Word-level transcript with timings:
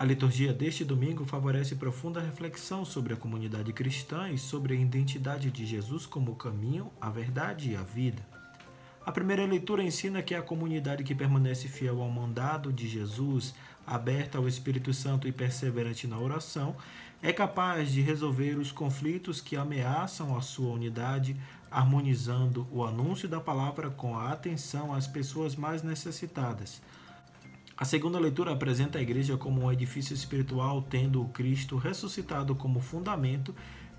A 0.00 0.04
liturgia 0.06 0.50
deste 0.54 0.82
domingo 0.82 1.26
favorece 1.26 1.74
profunda 1.74 2.22
reflexão 2.22 2.86
sobre 2.86 3.12
a 3.12 3.16
comunidade 3.18 3.70
cristã 3.70 4.30
e 4.30 4.38
sobre 4.38 4.72
a 4.72 4.80
identidade 4.80 5.50
de 5.50 5.66
Jesus 5.66 6.06
como 6.06 6.32
o 6.32 6.36
caminho, 6.36 6.90
a 6.98 7.10
verdade 7.10 7.72
e 7.72 7.76
a 7.76 7.82
vida. 7.82 8.26
A 9.04 9.12
primeira 9.12 9.44
leitura 9.44 9.82
ensina 9.82 10.22
que 10.22 10.34
a 10.34 10.40
comunidade 10.40 11.04
que 11.04 11.14
permanece 11.14 11.68
fiel 11.68 12.00
ao 12.00 12.08
mandado 12.08 12.72
de 12.72 12.88
Jesus, 12.88 13.54
aberta 13.86 14.38
ao 14.38 14.48
Espírito 14.48 14.94
Santo 14.94 15.28
e 15.28 15.32
perseverante 15.32 16.06
na 16.06 16.18
oração, 16.18 16.74
é 17.22 17.30
capaz 17.30 17.92
de 17.92 18.00
resolver 18.00 18.56
os 18.56 18.72
conflitos 18.72 19.42
que 19.42 19.54
ameaçam 19.54 20.34
a 20.34 20.40
sua 20.40 20.72
unidade, 20.72 21.36
harmonizando 21.70 22.66
o 22.72 22.82
anúncio 22.82 23.28
da 23.28 23.38
palavra 23.38 23.90
com 23.90 24.16
a 24.16 24.32
atenção 24.32 24.94
às 24.94 25.06
pessoas 25.06 25.54
mais 25.54 25.82
necessitadas. 25.82 26.80
A 27.80 27.86
segunda 27.86 28.20
leitura 28.20 28.52
apresenta 28.52 28.98
a 28.98 29.00
igreja 29.00 29.38
como 29.38 29.62
um 29.62 29.72
edifício 29.72 30.12
espiritual, 30.12 30.82
tendo 30.82 31.22
o 31.22 31.30
Cristo 31.30 31.78
ressuscitado 31.78 32.54
como 32.54 32.78
fundamento 32.78 33.54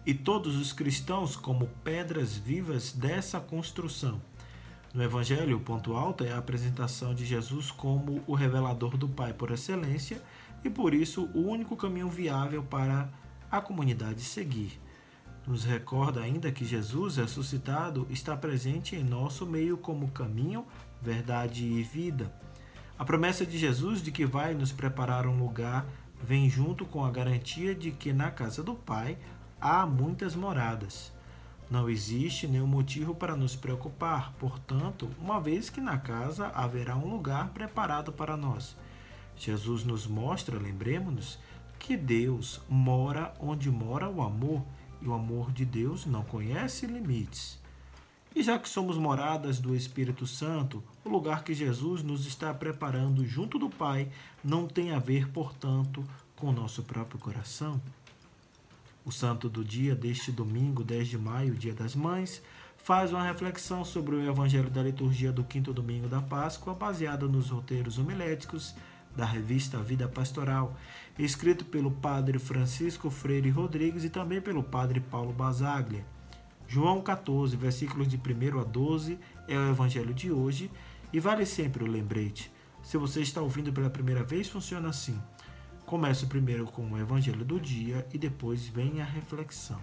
e 0.05 0.13
todos 0.13 0.55
os 0.55 0.71
cristãos 0.71 1.35
como 1.35 1.66
pedras 1.84 2.38
vivas 2.38 2.91
dessa 2.91 3.40
construção. 3.40 4.21
No 4.94 5.02
Evangelho, 5.02 5.57
o 5.57 5.62
ponto 5.62 5.95
alto 5.95 6.23
é 6.23 6.31
a 6.31 6.38
apresentação 6.38 7.16
de 7.16 7.26
Jesus 7.26 7.71
como 7.71 8.23
o 8.27 8.35
revelador 8.35 8.98
do 8.98 9.09
Pai 9.09 9.34
por 9.34 9.49
excelência 9.49 10.21
e, 10.63 10.70
por 10.70 10.93
isso, 10.93 11.27
o 11.34 11.40
único 11.40 11.76
caminho 11.76 12.07
viável 12.07 12.62
para 12.62 13.09
a 13.49 13.59
comunidade 13.59 14.21
seguir. 14.21 14.79
Nos 15.48 15.63
recorda 15.63 16.21
ainda 16.21 16.52
que 16.52 16.66
Jesus 16.66 17.18
ressuscitado 17.18 18.05
está 18.12 18.38
presente 18.38 18.95
em 18.95 19.04
nosso 19.04 19.43
meio 19.43 19.76
como 19.76 20.12
caminho, 20.12 20.68
verdade 21.02 21.66
e 21.66 21.82
vida. 21.82 22.32
A 23.02 23.04
promessa 23.04 23.44
de 23.48 23.57
Jesus 23.57 23.99
de 23.99 24.12
que 24.12 24.27
vai 24.27 24.54
nos 24.54 24.71
preparar 24.71 25.26
um 25.26 25.35
lugar 25.35 25.88
vem 26.21 26.48
junto 26.48 26.85
com 26.85 27.04
a 27.04 27.10
garantia 27.10 27.74
de 27.74 27.90
que 27.90 28.13
na 28.13 28.30
casa 28.30 28.62
do 28.62 28.76
Pai 28.76 29.18
há 29.60 29.88
muitas 29.88 30.35
moradas. 30.35 31.12
Não 31.68 31.90
existe 31.90 32.48
nenhum 32.48 32.68
motivo 32.68 33.16
para 33.16 33.35
nos 33.35 33.55
preocupar, 33.55 34.34
portanto, 34.34 35.10
uma 35.20 35.41
vez 35.41 35.68
que 35.68 35.82
na 35.82 35.98
casa 35.98 36.49
haverá 36.49 36.96
um 36.96 37.10
lugar 37.10 37.49
preparado 37.49 38.12
para 38.13 38.38
nós. 38.38 38.77
Jesus 39.35 39.84
nos 39.84 40.05
mostra, 40.05 40.60
lembremos-nos, 40.60 41.40
que 41.79 41.98
Deus 41.98 42.62
mora 42.70 43.34
onde 43.40 43.72
mora 43.72 44.07
o 44.07 44.22
amor, 44.22 44.63
e 45.02 45.07
o 45.07 45.13
amor 45.16 45.52
de 45.52 45.66
Deus 45.66 46.05
não 46.05 46.22
conhece 46.22 46.85
limites. 46.85 47.60
E 48.34 48.41
já 48.41 48.57
que 48.57 48.70
somos 48.70 48.98
moradas 48.98 49.60
do 49.60 49.76
Espírito 49.76 50.26
Santo, 50.26 50.82
o 51.04 51.10
lugar 51.10 51.43
que 51.43 51.54
Jesus 51.54 52.01
nos 52.01 52.26
está 52.26 52.54
preparando 52.54 53.26
junto 53.26 53.60
do 53.60 53.70
Pai 53.70 54.10
não 54.41 54.68
tem 54.68 54.91
a 54.91 54.99
ver, 54.99 55.29
portanto, 55.29 56.04
com 56.35 56.48
o 56.48 56.54
nosso 56.54 56.82
próprio 56.84 57.20
coração. 57.20 57.82
O 59.04 59.12
santo 59.12 59.49
do 59.49 59.65
dia 59.65 59.93
deste 59.93 60.32
domingo, 60.32 60.84
10 60.84 61.10
de 61.10 61.18
maio, 61.18 61.55
Dia 61.55 61.73
das 61.73 61.93
Mães, 61.93 62.41
faz 62.77 63.12
uma 63.12 63.23
reflexão 63.23 63.84
sobre 63.84 64.16
o 64.16 64.29
evangelho 64.29 64.69
da 64.69 64.81
liturgia 64.81 65.31
do 65.31 65.44
quinto 65.44 65.73
domingo 65.73 66.07
da 66.07 66.22
Páscoa, 66.22 66.73
baseada 66.73 67.28
nos 67.28 67.50
roteiros 67.50 67.97
homiléticos 67.97 68.73
da 69.13 69.25
revista 69.25 69.78
Vida 69.79 70.07
Pastoral, 70.07 70.78
escrito 71.19 71.66
pelo 71.66 71.91
padre 71.91 72.40
Francisco 72.40 73.09
Freire 73.09 73.50
Rodrigues 73.50 74.06
e 74.06 74.09
também 74.09 74.40
pelo 74.40 74.63
padre 74.63 75.01
Paulo 75.01 75.34
Basaglia. 75.34 76.06
João 76.72 77.02
14, 77.02 77.58
versículos 77.58 78.08
de 78.08 78.16
1 78.16 78.62
a 78.62 78.64
12 78.64 79.19
é 79.46 79.58
o 79.58 79.72
evangelho 79.72 80.14
de 80.14 80.31
hoje 80.31 80.72
e 81.12 81.19
vale 81.19 81.46
sempre 81.46 81.84
o 81.84 81.86
lembrete. 81.86 82.50
Se 82.81 82.96
você 82.96 83.19
está 83.19 83.41
ouvindo 83.41 83.74
pela 83.74 83.90
primeira 83.90 84.24
vez, 84.24 84.47
funciona 84.47 84.88
assim. 84.88 85.22
Começo 85.85 86.28
primeiro 86.28 86.63
com 86.63 86.90
o 86.90 86.97
evangelho 86.97 87.44
do 87.44 87.59
dia 87.59 88.07
e 88.13 88.18
depois 88.18 88.68
vem 88.68 89.01
a 89.01 89.03
reflexão. 89.03 89.81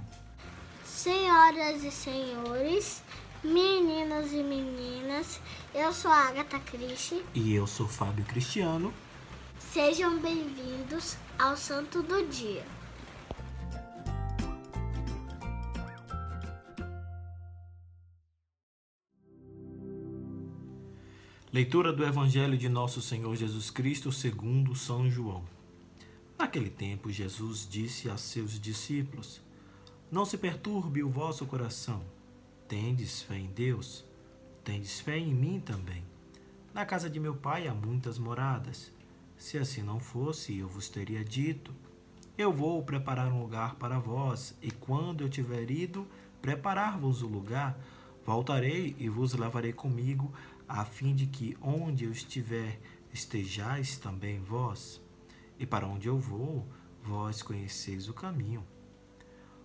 Senhoras 0.83 1.85
e 1.85 1.91
senhores, 1.91 3.03
meninos 3.45 4.33
e 4.33 4.43
meninas, 4.43 5.43
eu 5.75 5.93
sou 5.93 6.11
a 6.11 6.29
Agatha 6.29 6.59
Cristi. 6.59 7.23
E 7.35 7.53
eu 7.53 7.67
sou 7.67 7.87
Fábio 7.87 8.25
Cristiano. 8.25 8.95
Sejam 9.59 10.19
bem-vindos 10.21 11.19
ao 11.39 11.55
Santo 11.55 12.03
do 12.03 12.27
Dia. 12.29 12.78
Leitura 21.51 21.95
do 21.95 22.05
Evangelho 22.05 22.59
de 22.59 22.69
Nosso 22.69 23.01
Senhor 23.01 23.35
Jesus 23.35 23.71
Cristo 23.71 24.13
segundo 24.13 24.75
São 24.75 25.11
João. 25.11 25.43
Naquele 26.39 26.69
tempo, 26.69 27.11
Jesus 27.11 27.67
disse 27.67 28.11
a 28.11 28.19
seus 28.19 28.61
discípulos: 28.61 29.41
Não 30.11 30.27
se 30.27 30.37
perturbe 30.37 31.03
o 31.03 31.09
vosso 31.09 31.47
coração. 31.47 32.03
Tendes 32.69 33.23
fé 33.23 33.39
em 33.39 33.47
Deus? 33.47 34.05
Tendes 34.63 35.01
fé 35.01 35.17
em 35.17 35.33
mim 35.33 35.59
também. 35.59 36.05
Na 36.75 36.85
casa 36.85 37.09
de 37.09 37.19
meu 37.19 37.35
pai 37.35 37.67
há 37.67 37.73
muitas 37.73 38.19
moradas. 38.19 38.93
Se 39.39 39.57
assim 39.57 39.83
não 39.83 39.99
fosse, 39.99 40.59
eu 40.59 40.69
vos 40.69 40.91
teria 40.91 41.25
dito: 41.25 41.73
Eu 42.37 42.53
vou 42.53 42.83
preparar 42.83 43.33
um 43.33 43.41
lugar 43.41 43.77
para 43.77 43.99
vós, 43.99 44.55
e 44.61 44.71
quando 44.71 45.23
eu 45.23 45.31
tiver 45.31 45.71
ido 45.71 46.07
preparar-vos 46.43 47.23
o 47.23 47.27
lugar, 47.27 47.75
voltarei 48.27 48.95
e 48.99 49.09
vos 49.09 49.33
levarei 49.33 49.73
comigo, 49.73 50.31
a 50.69 50.85
fim 50.85 51.15
de 51.15 51.27
que 51.27 51.57
onde 51.63 52.05
eu 52.05 52.13
estiver 52.13 52.79
estejais 53.13 53.97
também 53.97 54.39
vós 54.39 55.01
e 55.59 55.67
para 55.67 55.87
onde 55.87 56.09
eu 56.09 56.19
vou, 56.19 56.67
vós 57.03 57.43
conheceis 57.43 58.09
o 58.09 58.15
caminho. 58.15 58.65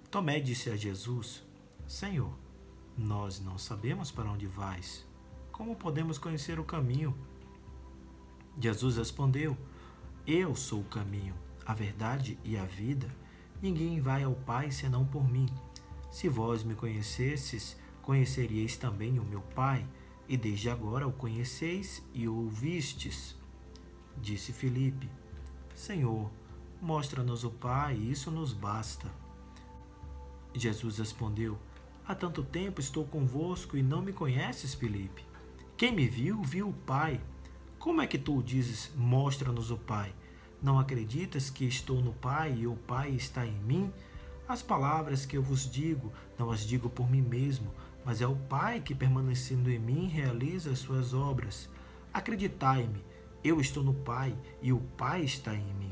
Tomé 0.10 0.40
disse 0.40 0.70
a 0.70 0.76
Jesus: 0.76 1.44
Senhor, 1.88 2.34
nós 2.98 3.40
não 3.40 3.58
sabemos 3.58 4.12
para 4.12 4.30
onde 4.30 4.48
vais. 4.48 5.06
Como 5.52 5.76
podemos 5.76 6.18
conhecer 6.18 6.60
o 6.60 6.64
caminho? 6.64 7.16
Jesus 8.60 8.98
respondeu: 8.98 9.58
Eu 10.26 10.56
sou 10.56 10.82
o 10.82 10.86
caminho, 10.86 11.36
a 11.66 11.74
verdade 11.74 12.40
e 12.44 12.58
a 12.58 12.66
vida. 12.66 13.08
Ninguém 13.62 14.02
vai 14.02 14.24
ao 14.24 14.36
Pai 14.36 14.72
senão 14.72 15.06
por 15.06 15.30
mim. 15.30 15.48
Se 16.12 16.28
vós 16.28 16.64
me 16.64 16.76
conhecesses, 16.76 17.78
conheceríeis 18.02 18.78
também 18.78 19.20
o 19.20 19.24
meu 19.24 19.42
Pai, 19.42 19.86
e 20.28 20.38
desde 20.38 20.70
agora 20.70 21.08
o 21.08 21.12
conheceis 21.12 22.04
e 22.14 22.28
o 22.28 22.36
ouvistes. 22.36 23.36
Disse 24.18 24.54
Filipe: 24.54 25.10
Senhor, 25.76 26.30
mostra-nos 26.82 27.44
o 27.44 27.50
Pai, 27.50 27.96
e 27.96 28.12
isso 28.12 28.30
nos 28.32 28.54
basta. 28.54 29.08
Jesus 30.54 30.98
respondeu: 30.98 31.58
Há 32.06 32.14
tanto 32.14 32.44
tempo 32.44 32.80
estou 32.80 33.06
convosco 33.06 33.78
e 33.78 33.84
não 33.84 34.02
me 34.02 34.14
conheces, 34.14 34.74
Filipe. 34.74 35.24
Quem 35.78 35.94
me 35.94 36.08
viu, 36.08 36.42
viu 36.44 36.70
o 36.70 36.74
Pai. 36.74 37.20
Como 37.80 38.02
é 38.02 38.08
que 38.08 38.18
tu 38.18 38.42
dizes, 38.42 38.92
mostra-nos 38.96 39.72
o 39.72 39.78
Pai? 39.78 40.14
Não 40.62 40.80
acreditas 40.80 41.50
que 41.50 41.66
estou 41.66 42.02
no 42.02 42.14
Pai 42.14 42.56
e 42.60 42.68
o 42.68 42.76
Pai 42.76 43.12
está 43.12 43.46
em 43.46 43.60
mim? 43.60 43.92
As 44.48 44.62
palavras 44.62 45.26
que 45.26 45.38
eu 45.38 45.42
vos 45.42 45.70
digo, 45.70 46.12
não 46.38 46.52
as 46.52 46.66
digo 46.66 46.90
por 46.90 47.10
mim 47.10 47.22
mesmo, 47.22 47.74
mas 48.06 48.22
é 48.22 48.28
o 48.28 48.36
Pai 48.36 48.82
que, 48.82 48.94
permanecendo 48.94 49.70
em 49.70 49.80
mim, 49.80 50.08
realiza 50.08 50.72
as 50.72 50.80
suas 50.80 51.14
obras. 51.14 51.70
Acreditai-me, 52.14 53.04
eu 53.44 53.60
estou 53.60 53.84
no 53.84 53.94
Pai 53.94 54.36
e 54.62 54.72
o 54.72 54.80
Pai 54.98 55.22
está 55.24 55.54
em 55.54 55.74
mim. 55.76 55.92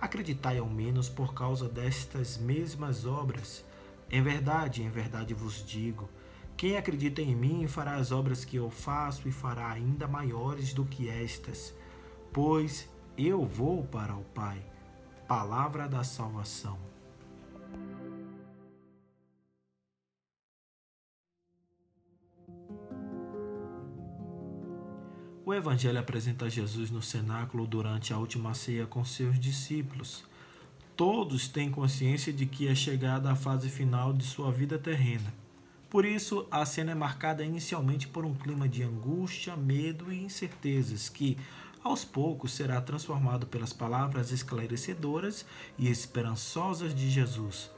Acreditai 0.00 0.58
ao 0.58 0.68
menos 0.68 1.08
por 1.08 1.34
causa 1.34 1.68
destas 1.68 2.38
mesmas 2.38 3.04
obras. 3.04 3.64
Em 4.10 4.22
verdade, 4.22 4.82
em 4.82 4.88
verdade 4.88 5.34
vos 5.34 5.64
digo: 5.64 6.08
quem 6.56 6.76
acredita 6.76 7.22
em 7.22 7.34
mim 7.34 7.66
fará 7.66 7.94
as 7.94 8.10
obras 8.10 8.44
que 8.44 8.56
eu 8.56 8.70
faço 8.70 9.28
e 9.28 9.32
fará 9.32 9.70
ainda 9.70 10.08
maiores 10.08 10.72
do 10.72 10.84
que 10.84 11.08
estas, 11.08 11.74
pois 12.32 12.88
eu 13.16 13.44
vou 13.44 13.84
para 13.84 14.14
o 14.14 14.24
Pai. 14.24 14.62
Palavra 15.28 15.88
da 15.88 16.02
salvação. 16.02 16.89
O 25.50 25.54
Evangelho 25.54 25.98
apresenta 25.98 26.48
Jesus 26.48 26.92
no 26.92 27.02
cenáculo 27.02 27.66
durante 27.66 28.12
a 28.12 28.18
última 28.18 28.54
ceia 28.54 28.86
com 28.86 29.04
seus 29.04 29.36
discípulos. 29.36 30.22
Todos 30.94 31.48
têm 31.48 31.68
consciência 31.68 32.32
de 32.32 32.46
que 32.46 32.68
é 32.68 32.74
chegada 32.76 33.32
a 33.32 33.34
fase 33.34 33.68
final 33.68 34.12
de 34.12 34.22
sua 34.22 34.52
vida 34.52 34.78
terrena. 34.78 35.34
Por 35.90 36.04
isso, 36.04 36.46
a 36.52 36.64
cena 36.64 36.92
é 36.92 36.94
marcada 36.94 37.44
inicialmente 37.44 38.06
por 38.06 38.24
um 38.24 38.32
clima 38.32 38.68
de 38.68 38.84
angústia, 38.84 39.56
medo 39.56 40.12
e 40.12 40.22
incertezas 40.22 41.08
que, 41.08 41.36
aos 41.82 42.04
poucos, 42.04 42.52
será 42.52 42.80
transformado 42.80 43.44
pelas 43.44 43.72
palavras 43.72 44.30
esclarecedoras 44.30 45.44
e 45.76 45.88
esperançosas 45.88 46.94
de 46.94 47.10
Jesus. 47.10 47.72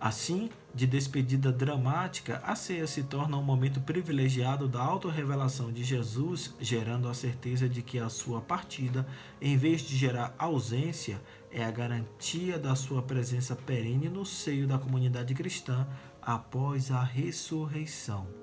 Assim, 0.00 0.48
de 0.74 0.86
despedida 0.86 1.52
dramática, 1.52 2.40
a 2.44 2.54
ceia 2.54 2.86
se 2.86 3.02
torna 3.02 3.36
um 3.36 3.42
momento 3.42 3.80
privilegiado 3.80 4.66
da 4.66 4.80
autorrevelação 4.80 5.70
de 5.70 5.84
Jesus, 5.84 6.54
gerando 6.60 7.08
a 7.08 7.14
certeza 7.14 7.68
de 7.68 7.82
que 7.82 7.98
a 7.98 8.08
sua 8.08 8.40
partida, 8.40 9.06
em 9.40 9.56
vez 9.56 9.82
de 9.82 9.96
gerar 9.96 10.34
ausência, 10.38 11.20
é 11.50 11.62
a 11.62 11.70
garantia 11.70 12.58
da 12.58 12.74
sua 12.74 13.02
presença 13.02 13.54
perene 13.54 14.08
no 14.08 14.24
seio 14.24 14.66
da 14.66 14.78
comunidade 14.78 15.34
cristã 15.34 15.86
após 16.22 16.90
a 16.90 17.02
ressurreição. 17.02 18.41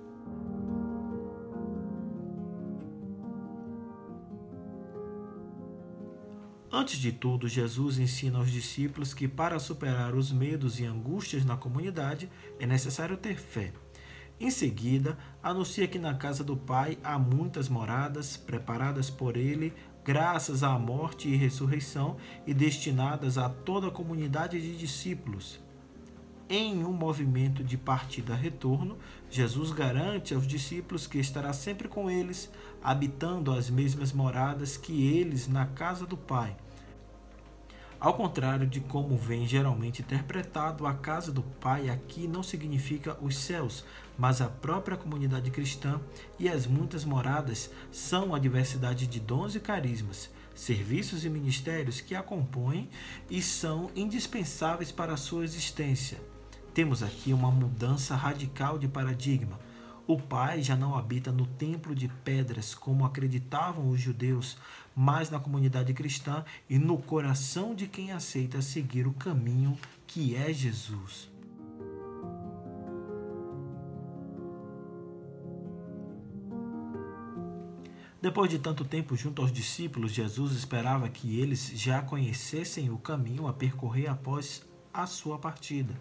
Antes 6.71 6.99
de 6.99 7.11
tudo, 7.11 7.47
Jesus 7.47 7.97
ensina 7.97 8.37
aos 8.37 8.51
discípulos 8.51 9.11
que 9.11 9.27
para 9.27 9.57
superar 9.57 10.13
os 10.13 10.31
medos 10.31 10.79
e 10.79 10.85
angústias 10.85 11.43
na 11.43 11.57
comunidade 11.57 12.29
é 12.59 12.67
necessário 12.67 13.17
ter 13.17 13.37
fé. 13.37 13.73
Em 14.39 14.51
seguida, 14.51 15.17
anuncia 15.41 15.87
que 15.87 15.97
na 15.97 16.13
casa 16.13 16.43
do 16.43 16.55
Pai 16.55 16.99
há 17.03 17.17
muitas 17.17 17.67
moradas 17.67 18.37
preparadas 18.37 19.09
por 19.09 19.35
ele 19.35 19.73
graças 20.05 20.61
à 20.61 20.77
morte 20.77 21.27
e 21.27 21.35
ressurreição 21.35 22.17
e 22.45 22.53
destinadas 22.53 23.37
a 23.37 23.49
toda 23.49 23.87
a 23.87 23.91
comunidade 23.91 24.61
de 24.61 24.77
discípulos. 24.77 25.59
Em 26.51 26.83
um 26.83 26.91
movimento 26.91 27.63
de 27.63 27.77
partida-retorno, 27.77 28.97
Jesus 29.29 29.69
garante 29.71 30.33
aos 30.33 30.47
discípulos 30.47 31.05
que 31.05 31.19
estará 31.19 31.53
sempre 31.53 31.87
com 31.87 32.09
eles, 32.09 32.49
habitando 32.83 33.51
as 33.51 33.69
mesmas 33.69 34.11
moradas 34.11 34.75
que 34.75 35.15
eles 35.15 35.47
na 35.47 35.67
casa 35.67 36.07
do 36.07 36.17
Pai. 36.17 36.57
Ao 37.99 38.15
contrário 38.15 38.65
de 38.65 38.79
como 38.79 39.15
vem 39.15 39.45
geralmente 39.45 40.01
interpretado, 40.01 40.87
a 40.87 40.93
casa 40.95 41.31
do 41.31 41.43
Pai 41.43 41.87
aqui 41.87 42.27
não 42.27 42.41
significa 42.41 43.15
os 43.21 43.37
céus, 43.37 43.85
mas 44.17 44.41
a 44.41 44.47
própria 44.49 44.97
comunidade 44.97 45.51
cristã 45.51 46.01
e 46.39 46.49
as 46.49 46.65
muitas 46.65 47.05
moradas 47.05 47.69
são 47.91 48.33
a 48.33 48.39
diversidade 48.39 49.05
de 49.05 49.19
dons 49.19 49.53
e 49.53 49.59
carismas, 49.59 50.31
serviços 50.55 51.23
e 51.25 51.29
ministérios 51.29 52.01
que 52.01 52.15
a 52.15 52.23
compõem 52.23 52.89
e 53.29 53.39
são 53.39 53.91
indispensáveis 53.95 54.91
para 54.91 55.13
a 55.13 55.17
sua 55.17 55.43
existência. 55.43 56.17
Temos 56.73 57.01
aqui 57.01 57.33
uma 57.33 57.51
mudança 57.51 58.15
radical 58.15 58.77
de 58.77 58.87
paradigma. 58.87 59.59
O 60.05 60.17
Pai 60.19 60.61
já 60.61 60.75
não 60.75 60.95
habita 60.95 61.31
no 61.31 61.45
templo 61.45 61.93
de 61.93 62.07
pedras, 62.23 62.73
como 62.73 63.05
acreditavam 63.05 63.89
os 63.89 63.99
judeus, 63.99 64.57
mas 64.95 65.29
na 65.29 65.39
comunidade 65.39 65.93
cristã 65.93 66.43
e 66.69 66.77
no 66.77 66.97
coração 66.97 67.75
de 67.75 67.87
quem 67.87 68.11
aceita 68.11 68.61
seguir 68.61 69.07
o 69.07 69.13
caminho 69.13 69.77
que 70.07 70.35
é 70.35 70.53
Jesus. 70.53 71.29
Depois 78.21 78.49
de 78.49 78.59
tanto 78.59 78.83
tempo 78.83 79.15
junto 79.15 79.41
aos 79.41 79.51
discípulos, 79.51 80.11
Jesus 80.11 80.51
esperava 80.53 81.07
que 81.07 81.39
eles 81.39 81.71
já 81.73 82.01
conhecessem 82.01 82.89
o 82.89 82.97
caminho 82.97 83.47
a 83.47 83.53
percorrer 83.53 84.07
após 84.07 84.61
a 84.93 85.05
sua 85.05 85.39
partida. 85.39 85.93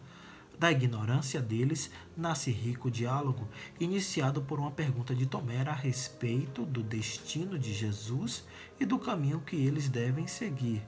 Da 0.59 0.73
ignorância 0.73 1.41
deles 1.41 1.89
nasce 2.17 2.51
rico 2.51 2.91
diálogo, 2.91 3.47
iniciado 3.79 4.43
por 4.43 4.59
uma 4.59 4.73
pergunta 4.73 5.15
de 5.15 5.25
Tomé 5.25 5.61
a 5.63 5.73
respeito 5.73 6.67
do 6.67 6.83
destino 6.83 7.57
de 7.57 7.73
Jesus 7.73 8.45
e 8.81 8.85
do 8.85 8.99
caminho 8.99 9.41
que 9.41 9.55
eles 9.55 9.89
devem 9.89 10.27
seguir, 10.27 10.83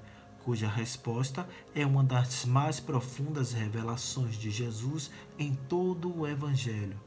cuja 0.45 0.69
resposta 0.69 1.49
é 1.73 1.87
uma 1.87 2.03
das 2.03 2.45
mais 2.45 2.81
profundas 2.81 3.53
revelações 3.53 4.35
de 4.35 4.51
Jesus 4.51 5.09
em 5.39 5.55
todo 5.55 6.19
o 6.19 6.27
Evangelho. 6.27 7.01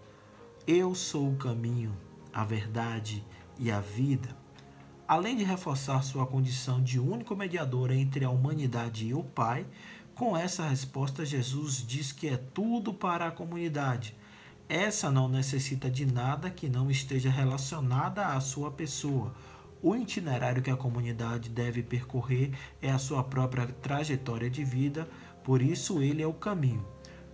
Eu 0.65 0.95
sou 0.95 1.33
o 1.33 1.35
caminho, 1.35 1.93
a 2.31 2.45
verdade 2.45 3.25
e 3.59 3.69
a 3.69 3.81
vida. 3.81 4.41
Além 5.05 5.35
de 5.35 5.43
reforçar 5.43 6.01
sua 6.01 6.25
condição 6.25 6.81
de 6.81 6.97
único 6.97 7.35
mediador 7.35 7.91
entre 7.91 8.23
a 8.23 8.29
humanidade 8.29 9.05
e 9.05 9.13
o 9.13 9.21
Pai, 9.21 9.65
com 10.15 10.37
essa 10.37 10.67
resposta, 10.67 11.25
Jesus 11.25 11.83
diz 11.85 12.11
que 12.11 12.27
é 12.27 12.37
tudo 12.37 12.93
para 12.93 13.27
a 13.27 13.31
comunidade. 13.31 14.15
Essa 14.69 15.09
não 15.09 15.27
necessita 15.27 15.89
de 15.89 16.05
nada 16.05 16.51
que 16.51 16.69
não 16.69 16.89
esteja 16.91 17.31
relacionada 17.31 18.27
à 18.27 18.39
sua 18.39 18.69
pessoa. 18.69 19.33
O 19.81 19.95
itinerário 19.95 20.61
que 20.61 20.69
a 20.69 20.77
comunidade 20.77 21.49
deve 21.49 21.81
percorrer 21.81 22.51
é 22.79 22.91
a 22.91 22.99
sua 22.99 23.23
própria 23.23 23.65
trajetória 23.65 24.49
de 24.49 24.63
vida, 24.63 25.09
por 25.43 25.61
isso 25.63 26.01
ele 26.01 26.21
é 26.21 26.27
o 26.27 26.33
caminho. 26.33 26.85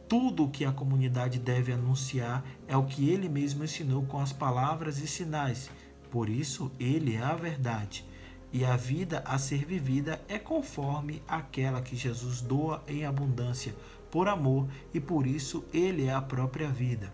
Tudo 0.08 0.46
o 0.46 0.50
que 0.50 0.64
a 0.64 0.72
comunidade 0.72 1.38
deve 1.38 1.74
anunciar 1.74 2.44
é 2.68 2.76
o 2.78 2.86
que 2.86 3.10
ele 3.10 3.28
mesmo 3.28 3.64
ensinou 3.64 4.04
com 4.06 4.20
as 4.20 4.32
palavras 4.32 5.00
e 5.00 5.08
sinais, 5.08 5.70
por 6.10 6.30
isso 6.30 6.72
ele 6.80 7.16
é 7.16 7.22
a 7.22 7.36
verdade 7.36 8.09
e 8.52 8.66
a 8.66 8.76
vida 8.76 9.22
a 9.26 9.38
ser 9.38 9.66
vivida 9.66 10.22
é 10.28 10.40
conforme 10.40 11.22
aquela 11.28 11.82
que 11.82 11.96
Jesus 11.96 12.42
doa 12.42 12.84
em 12.88 13.06
abundância 13.06 13.76
por 14.10 14.28
amor 14.28 14.68
e 14.94 15.00
por 15.00 15.28
isso 15.28 15.64
ele 15.74 16.06
é 16.06 16.14
a 16.14 16.22
própria 16.22 16.70
vida. 16.70 17.14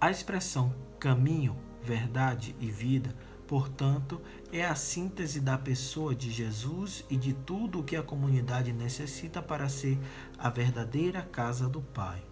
A 0.00 0.10
expressão 0.10 0.74
caminho, 0.98 1.56
verdade 1.82 2.56
e 2.58 2.70
vida, 2.70 3.14
portanto, 3.46 4.20
é 4.52 4.64
a 4.64 4.74
síntese 4.74 5.40
da 5.40 5.58
pessoa 5.58 6.14
de 6.14 6.30
Jesus 6.30 7.04
e 7.10 7.16
de 7.16 7.32
tudo 7.32 7.80
o 7.80 7.84
que 7.84 7.96
a 7.96 8.02
comunidade 8.02 8.72
necessita 8.72 9.42
para 9.42 9.68
ser 9.68 9.98
a 10.38 10.48
verdadeira 10.48 11.22
casa 11.22 11.68
do 11.68 11.82
Pai. 11.82 12.31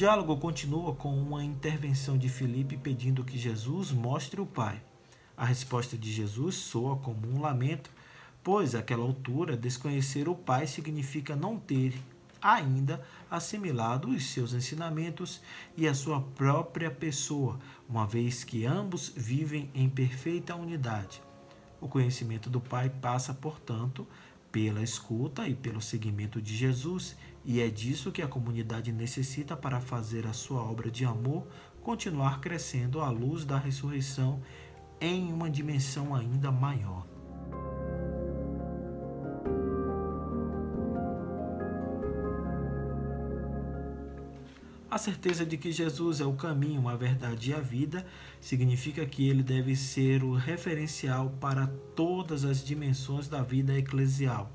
Diálogo 0.00 0.34
continua 0.38 0.94
com 0.94 1.12
uma 1.12 1.44
intervenção 1.44 2.16
de 2.16 2.26
Filipe 2.26 2.74
pedindo 2.74 3.22
que 3.22 3.36
Jesus 3.36 3.92
mostre 3.92 4.40
o 4.40 4.46
Pai. 4.46 4.80
A 5.36 5.44
resposta 5.44 5.94
de 5.94 6.10
Jesus 6.10 6.54
soa 6.54 6.96
como 6.96 7.28
um 7.28 7.38
lamento, 7.38 7.90
pois 8.42 8.74
àquela 8.74 9.02
altura 9.02 9.58
desconhecer 9.58 10.26
o 10.26 10.34
Pai 10.34 10.66
significa 10.66 11.36
não 11.36 11.58
ter 11.58 12.00
ainda 12.40 13.06
assimilado 13.30 14.08
os 14.08 14.24
seus 14.30 14.54
ensinamentos 14.54 15.42
e 15.76 15.86
a 15.86 15.92
sua 15.92 16.22
própria 16.22 16.90
pessoa, 16.90 17.60
uma 17.86 18.06
vez 18.06 18.42
que 18.42 18.64
ambos 18.64 19.12
vivem 19.14 19.70
em 19.74 19.86
perfeita 19.86 20.56
unidade. 20.56 21.20
O 21.78 21.86
conhecimento 21.86 22.48
do 22.48 22.58
Pai 22.58 22.88
passa, 22.88 23.34
portanto, 23.34 24.08
pela 24.50 24.82
escuta 24.82 25.46
e 25.46 25.54
pelo 25.54 25.82
seguimento 25.82 26.40
de 26.40 26.56
Jesus, 26.56 27.16
e 27.44 27.60
é 27.60 27.68
disso 27.68 28.12
que 28.12 28.22
a 28.22 28.28
comunidade 28.28 28.92
necessita 28.92 29.56
para 29.56 29.80
fazer 29.80 30.26
a 30.26 30.32
sua 30.32 30.62
obra 30.62 30.90
de 30.90 31.04
amor 31.04 31.46
continuar 31.82 32.40
crescendo 32.40 33.00
à 33.00 33.08
luz 33.10 33.44
da 33.44 33.58
ressurreição 33.58 34.42
em 35.00 35.32
uma 35.32 35.48
dimensão 35.48 36.14
ainda 36.14 36.52
maior. 36.52 37.06
A 44.90 44.98
certeza 44.98 45.46
de 45.46 45.56
que 45.56 45.70
Jesus 45.70 46.20
é 46.20 46.26
o 46.26 46.32
caminho, 46.32 46.88
a 46.88 46.96
verdade 46.96 47.50
e 47.50 47.54
a 47.54 47.60
vida 47.60 48.04
significa 48.40 49.06
que 49.06 49.28
ele 49.28 49.42
deve 49.42 49.76
ser 49.76 50.24
o 50.24 50.34
referencial 50.34 51.30
para 51.40 51.68
todas 51.94 52.44
as 52.44 52.62
dimensões 52.62 53.28
da 53.28 53.40
vida 53.40 53.78
eclesial. 53.78 54.50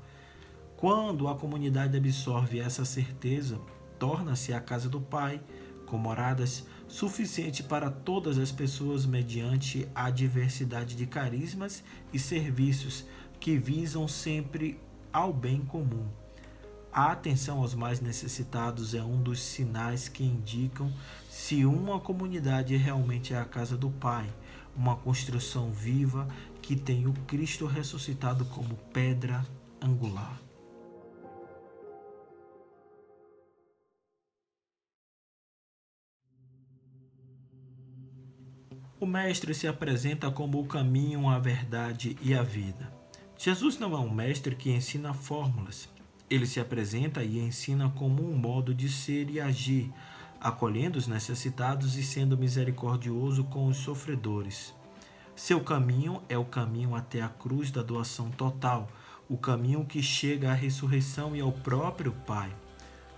Quando 0.76 1.26
a 1.26 1.34
comunidade 1.34 1.96
absorve 1.96 2.60
essa 2.60 2.84
certeza, 2.84 3.58
torna-se 3.98 4.52
a 4.52 4.60
casa 4.60 4.90
do 4.90 5.00
Pai, 5.00 5.40
com 5.86 5.96
moradas 5.96 6.66
suficiente 6.86 7.62
para 7.62 7.90
todas 7.90 8.36
as 8.38 8.52
pessoas 8.52 9.06
mediante 9.06 9.88
a 9.94 10.10
diversidade 10.10 10.94
de 10.94 11.06
carismas 11.06 11.82
e 12.12 12.18
serviços 12.18 13.06
que 13.40 13.56
visam 13.56 14.06
sempre 14.06 14.78
ao 15.10 15.32
bem 15.32 15.62
comum. 15.62 16.06
A 16.92 17.12
atenção 17.12 17.60
aos 17.60 17.74
mais 17.74 18.00
necessitados 18.00 18.94
é 18.94 19.02
um 19.02 19.22
dos 19.22 19.40
sinais 19.40 20.08
que 20.08 20.24
indicam 20.24 20.92
se 21.30 21.64
uma 21.64 21.98
comunidade 22.00 22.76
realmente 22.76 23.32
é 23.32 23.38
a 23.38 23.44
casa 23.46 23.78
do 23.78 23.88
Pai, 23.88 24.28
uma 24.76 24.96
construção 24.96 25.70
viva 25.70 26.28
que 26.60 26.76
tem 26.76 27.06
o 27.06 27.14
Cristo 27.26 27.64
ressuscitado 27.64 28.44
como 28.46 28.76
pedra 28.92 29.42
angular. 29.80 30.45
O 38.98 39.04
Mestre 39.04 39.54
se 39.54 39.68
apresenta 39.68 40.30
como 40.30 40.58
o 40.58 40.66
caminho, 40.66 41.28
a 41.28 41.38
verdade 41.38 42.16
e 42.22 42.32
a 42.32 42.42
vida. 42.42 42.90
Jesus 43.36 43.78
não 43.78 43.92
é 43.94 43.98
um 43.98 44.10
mestre 44.10 44.54
que 44.56 44.70
ensina 44.70 45.12
fórmulas, 45.12 45.86
ele 46.30 46.46
se 46.46 46.58
apresenta 46.58 47.22
e 47.22 47.38
ensina 47.38 47.90
como 47.90 48.26
um 48.26 48.34
modo 48.34 48.74
de 48.74 48.88
ser 48.88 49.28
e 49.28 49.38
agir, 49.38 49.92
acolhendo 50.40 50.98
os 50.98 51.06
necessitados 51.06 51.96
e 51.98 52.02
sendo 52.02 52.38
misericordioso 52.38 53.44
com 53.44 53.66
os 53.66 53.76
sofredores. 53.76 54.74
Seu 55.34 55.60
caminho 55.60 56.22
é 56.26 56.38
o 56.38 56.44
caminho 56.46 56.94
até 56.94 57.20
a 57.20 57.28
cruz 57.28 57.70
da 57.70 57.82
doação 57.82 58.30
total, 58.30 58.88
o 59.28 59.36
caminho 59.36 59.84
que 59.84 60.02
chega 60.02 60.50
à 60.50 60.54
ressurreição 60.54 61.36
e 61.36 61.40
ao 61.42 61.52
próprio 61.52 62.12
Pai. 62.26 62.50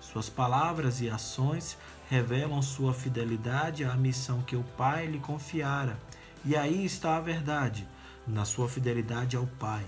Suas 0.01 0.29
palavras 0.29 1.01
e 1.01 1.11
ações 1.11 1.77
revelam 2.09 2.63
sua 2.63 2.95
fidelidade 2.95 3.85
à 3.85 3.95
missão 3.95 4.43
que 4.43 4.57
o 4.57 4.63
Pai 4.77 5.07
lhe 5.07 5.19
confiara. 5.19 5.99
E 6.45 6.57
aí 6.57 6.85
está 6.85 7.17
a 7.17 7.21
verdade, 7.21 7.87
na 8.27 8.45
sua 8.45 8.69
fidelidade 8.69 9.37
ao 9.37 9.47
Pai. 9.47 9.85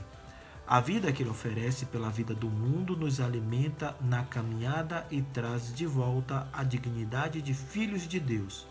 A 0.66 0.78
vida 0.78 1.12
que 1.12 1.22
ele 1.22 1.30
oferece 1.30 1.86
pela 1.86 2.10
vida 2.10 2.32
do 2.32 2.48
mundo 2.48 2.96
nos 2.96 3.20
alimenta 3.20 3.96
na 4.00 4.22
caminhada 4.22 5.06
e 5.10 5.20
traz 5.20 5.74
de 5.74 5.84
volta 5.84 6.46
a 6.52 6.62
dignidade 6.62 7.42
de 7.42 7.54
filhos 7.54 8.06
de 8.06 8.20
Deus. 8.20 8.68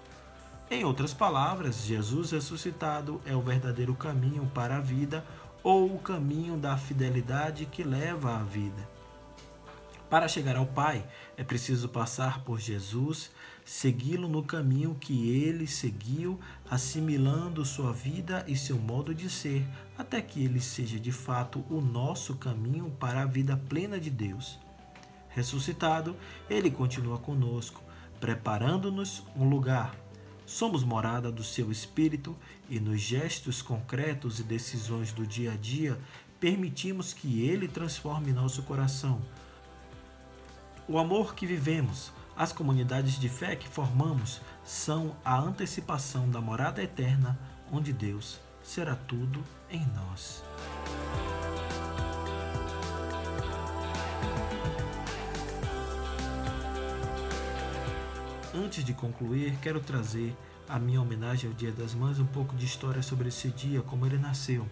Em 0.71 0.85
outras 0.85 1.13
palavras, 1.13 1.83
Jesus 1.83 2.31
ressuscitado 2.31 3.19
é 3.25 3.35
o 3.35 3.41
verdadeiro 3.41 3.95
caminho 3.95 4.49
para 4.53 4.77
a 4.77 4.79
vida 4.79 5.25
ou 5.63 5.93
o 5.93 5.99
caminho 5.99 6.57
da 6.57 6.77
fidelidade 6.77 7.65
que 7.65 7.83
leva 7.83 8.37
à 8.37 8.43
vida. 8.43 8.98
Para 10.09 10.27
chegar 10.27 10.55
ao 10.55 10.65
Pai, 10.65 11.07
é 11.37 11.43
preciso 11.43 11.87
passar 11.87 12.43
por 12.43 12.59
Jesus, 12.59 13.29
segui-lo 13.63 14.27
no 14.27 14.41
caminho 14.41 14.97
que 14.99 15.29
ele 15.29 15.67
seguiu, 15.67 16.39
assimilando 16.67 17.63
sua 17.63 17.93
vida 17.93 18.43
e 18.47 18.55
seu 18.55 18.75
modo 18.79 19.13
de 19.13 19.29
ser, 19.29 19.63
até 19.95 20.19
que 20.19 20.43
ele 20.43 20.59
seja 20.59 20.99
de 20.99 21.11
fato 21.11 21.63
o 21.69 21.79
nosso 21.79 22.35
caminho 22.37 22.89
para 22.99 23.21
a 23.21 23.25
vida 23.25 23.55
plena 23.69 23.99
de 23.99 24.09
Deus. 24.09 24.57
Ressuscitado, 25.29 26.15
ele 26.49 26.71
continua 26.71 27.19
conosco, 27.19 27.83
preparando-nos 28.19 29.23
um 29.35 29.47
lugar. 29.47 29.95
Somos 30.43 30.83
morada 30.83 31.31
do 31.31 31.43
seu 31.43 31.71
Espírito 31.71 32.35
e 32.67 32.79
nos 32.79 32.99
gestos 32.99 33.61
concretos 33.61 34.39
e 34.39 34.43
decisões 34.43 35.13
do 35.13 35.27
dia 35.27 35.53
a 35.53 35.55
dia 35.55 35.99
permitimos 36.39 37.13
que 37.13 37.47
ele 37.47 37.67
transforme 37.67 38.31
nosso 38.31 38.63
coração 38.63 39.21
o 40.89 40.97
amor 40.97 41.35
que 41.35 41.45
vivemos, 41.45 42.11
as 42.35 42.51
comunidades 42.51 43.19
de 43.19 43.29
fé 43.29 43.55
que 43.55 43.69
formamos, 43.69 44.41
são 44.65 45.15
a 45.23 45.39
antecipação 45.39 46.27
da 46.27 46.41
morada 46.41 46.81
eterna, 46.81 47.37
onde 47.71 47.93
Deus 47.93 48.39
será 48.63 48.95
tudo 48.95 49.43
em 49.69 49.85
nós. 49.95 50.43
Antes 58.51 58.83
de 58.83 58.91
concluir, 58.91 59.55
quero 59.61 59.79
trazer 59.79 60.35
a 60.67 60.79
minha 60.79 60.99
homenagem 60.99 61.47
ao 61.47 61.55
Dia 61.55 61.71
das 61.71 61.93
Mães 61.93 62.17
um 62.17 62.25
pouco 62.25 62.55
de 62.55 62.65
história 62.65 63.03
sobre 63.03 63.27
esse 63.27 63.49
dia, 63.49 63.83
como 63.83 64.07
ele 64.07 64.17
nasceu. 64.17 64.67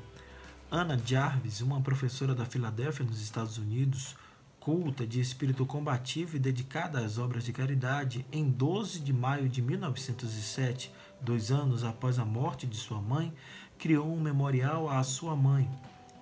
Anna 0.71 0.97
Jarvis, 0.97 1.61
uma 1.61 1.79
professora 1.79 2.33
da 2.33 2.43
Filadélfia, 2.43 3.05
nos 3.05 3.21
Estados 3.21 3.59
Unidos, 3.59 4.15
culta, 4.67 5.07
de 5.07 5.21
espírito 5.21 5.65
combativo 5.65 6.35
e 6.35 6.39
dedicada 6.39 6.99
às 6.99 7.17
obras 7.17 7.45
de 7.45 7.53
caridade, 7.53 8.25
em 8.29 8.49
12 8.51 8.99
de 8.99 9.13
maio 9.13 9.47
de 9.47 9.61
1907, 9.61 10.91
dois 11.21 11.53
anos 11.53 11.85
após 11.85 12.19
a 12.19 12.25
morte 12.25 12.67
de 12.67 12.75
sua 12.75 13.01
mãe, 13.01 13.33
criou 13.77 14.13
um 14.13 14.19
memorial 14.19 14.89
à 14.89 15.01
sua 15.03 15.37
mãe, 15.37 15.69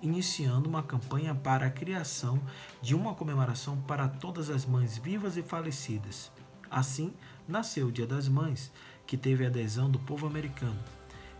iniciando 0.00 0.68
uma 0.68 0.80
campanha 0.80 1.34
para 1.34 1.66
a 1.66 1.70
criação 1.70 2.40
de 2.80 2.94
uma 2.94 3.16
comemoração 3.16 3.80
para 3.80 4.06
todas 4.06 4.48
as 4.48 4.64
mães 4.64 4.96
vivas 4.96 5.36
e 5.36 5.42
falecidas. 5.42 6.30
Assim, 6.70 7.12
nasceu 7.48 7.88
o 7.88 7.92
Dia 7.92 8.06
das 8.06 8.28
Mães, 8.28 8.70
que 9.08 9.16
teve 9.16 9.44
adesão 9.44 9.90
do 9.90 9.98
povo 9.98 10.24
americano. 10.24 10.78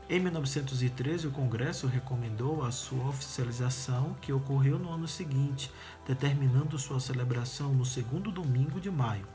Em 0.08 0.20
1913, 0.20 1.26
o 1.26 1.32
Congresso 1.32 1.88
recomendou 1.88 2.64
a 2.64 2.70
sua 2.70 3.08
oficialização, 3.08 4.14
que 4.22 4.32
ocorreu 4.32 4.78
no 4.78 4.88
ano 4.88 5.08
seguinte, 5.08 5.68
determinando 6.06 6.78
sua 6.78 7.00
celebração 7.00 7.74
no 7.74 7.84
segundo 7.84 8.30
domingo 8.30 8.80
de 8.80 8.88
maio. 8.88 9.26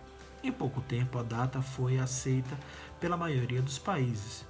Em 0.41 0.49
pouco 0.49 0.79
tempo, 0.79 1.19
a 1.19 1.23
data 1.23 1.61
foi 1.61 1.99
aceita 1.99 2.57
pela 3.01 3.17
maioria 3.17 3.61
dos 3.61 3.77
países. 3.77 4.45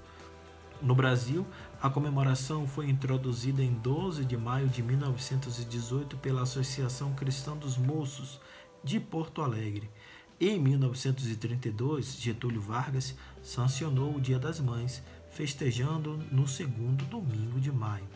No 0.80 0.94
Brasil, 0.94 1.44
a 1.82 1.90
comemoração 1.90 2.68
foi 2.68 2.88
introduzida 2.88 3.64
em 3.64 3.74
12 3.74 4.24
de 4.24 4.38
maio 4.38 4.68
de 4.68 4.84
1918 4.84 6.18
pela 6.18 6.44
Associação 6.44 7.14
Cristã 7.16 7.58
dos 7.58 7.78
Moços 7.78 8.40
de 8.84 9.00
Porto 9.00 9.42
Alegre. 9.42 9.90
Em 10.40 10.60
1932, 10.60 12.16
Getúlio 12.20 12.62
Vargas 12.62 13.16
sancionou 13.44 14.16
o 14.16 14.22
Dia 14.22 14.40
das 14.40 14.60
Mães 14.60 15.04
festejando 15.32 16.18
no 16.32 16.48
segundo 16.48 17.06
domingo 17.06 17.60
de 17.60 17.72
maio. 17.72 18.08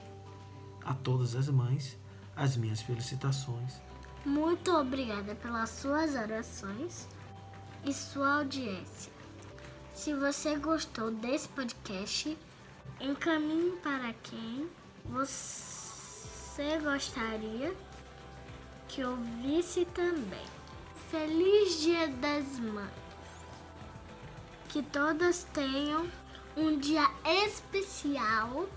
A 0.83 0.93
todas 0.93 1.35
as 1.35 1.49
mães, 1.49 1.97
as 2.35 2.55
minhas 2.55 2.81
felicitações. 2.81 3.81
Muito 4.25 4.71
obrigada 4.71 5.33
pelas 5.35 5.69
suas 5.69 6.13
orações 6.15 7.07
e 7.83 7.93
sua 7.93 8.39
audiência. 8.39 9.11
Se 9.93 10.13
você 10.13 10.57
gostou 10.57 11.09
desse 11.09 11.47
podcast, 11.49 12.37
encaminhe 12.99 13.71
para 13.77 14.13
quem 14.23 14.67
você 15.05 16.77
gostaria 16.83 17.73
que 18.87 19.03
ouvisse 19.03 19.85
também. 19.85 20.45
Feliz 21.09 21.81
Dia 21.81 22.07
das 22.09 22.59
Mães! 22.59 22.89
Que 24.69 24.83
todas 24.83 25.45
tenham 25.53 26.09
um 26.55 26.77
dia 26.77 27.09
especial 27.43 28.67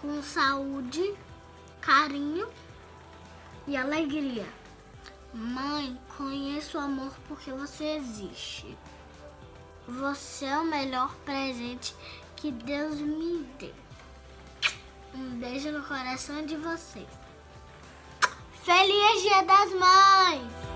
com 0.00 0.22
saúde, 0.22 1.14
carinho 1.80 2.48
e 3.66 3.76
alegria. 3.76 4.46
Mãe, 5.32 5.98
conheço 6.16 6.76
o 6.76 6.80
amor 6.80 7.12
porque 7.28 7.52
você 7.52 7.96
existe. 7.96 8.76
Você 9.86 10.44
é 10.46 10.58
o 10.58 10.64
melhor 10.64 11.14
presente 11.24 11.94
que 12.36 12.50
Deus 12.50 12.96
me 12.96 13.44
deu. 13.58 13.74
Um 15.14 15.38
beijo 15.38 15.70
no 15.70 15.84
coração 15.84 16.44
de 16.44 16.56
vocês. 16.56 17.08
Feliz 18.64 19.22
Dia 19.22 19.42
das 19.42 19.72
Mães! 19.72 20.69